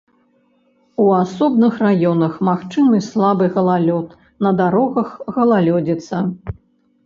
У 1.03 1.03
асобных 1.23 1.73
раёнах 1.87 2.33
магчымы 2.49 3.03
слабы 3.09 3.45
галалёд, 3.61 4.19
на 4.49 4.55
дарогах 4.65 5.09
галалёдзіца. 5.41 6.27